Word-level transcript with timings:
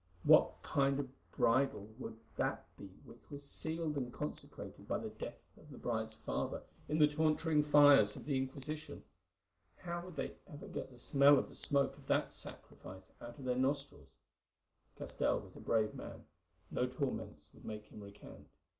What 0.23 0.63
kind 0.63 0.99
of 0.99 1.05
a 1.05 1.37
bridal 1.37 1.85
would 1.99 2.17
that 2.35 2.65
be 2.75 2.87
which 3.05 3.29
was 3.29 3.43
sealed 3.43 3.97
and 3.97 4.11
consecrated 4.11 4.87
by 4.87 4.97
the 4.97 5.11
death 5.11 5.37
of 5.55 5.69
the 5.69 5.77
bride's 5.77 6.15
father 6.15 6.63
in 6.89 6.97
the 6.97 7.07
torturing 7.07 7.63
fires 7.63 8.15
of 8.15 8.25
the 8.25 8.35
Inquisition? 8.35 9.03
How 9.77 10.03
would 10.03 10.15
they 10.15 10.37
ever 10.51 10.67
get 10.67 10.89
the 10.89 10.97
smell 10.97 11.37
of 11.37 11.49
the 11.49 11.53
smoke 11.55 11.95
of 11.99 12.07
that 12.07 12.33
sacrifice 12.33 13.11
out 13.21 13.37
of 13.37 13.45
their 13.45 13.53
nostrils? 13.55 14.09
Castell 14.95 15.39
was 15.41 15.55
a 15.55 15.59
brave 15.59 15.93
man; 15.93 16.25
no 16.71 16.87
torments 16.87 17.49
would 17.53 17.63
make 17.63 17.83
him 17.85 18.01
recant. 18.01 18.47